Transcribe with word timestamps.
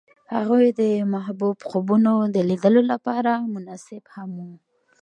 هغوی 0.35 0.65
د 0.79 0.81
محبوب 1.13 1.57
خوبونو 1.69 2.13
د 2.35 2.37
لیدلو 2.49 2.81
لپاره 2.91 3.31
ناست 3.67 4.03
هم 4.15 4.29
وو. 4.39 4.53